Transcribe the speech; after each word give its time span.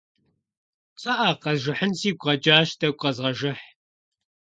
КъыӀэ, 1.01 1.31
къэжыхьын 1.41 1.93
сигу 1.99 2.19
къэкӀащ, 2.23 2.69
тӀэкӀу 2.79 2.97
къэзгъэжыхь. 3.01 3.63